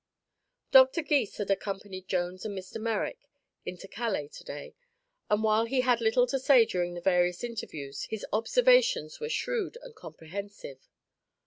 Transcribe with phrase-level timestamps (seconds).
[0.71, 1.03] Dr.
[1.03, 2.81] Gys had accompanied Jones and Mr.
[2.81, 3.27] Merrick
[3.67, 4.73] into Calais to day,
[5.29, 9.77] and while he had little to say during the various interviews his observations were shrewd
[9.83, 10.89] and comprehensive.